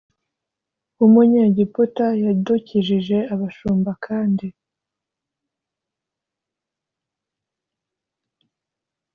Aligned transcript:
w 0.97 1.01
umunyegiputa 1.07 2.05
yadukijije 2.23 3.17
abashumba 3.33 3.91
kandi 4.05 4.47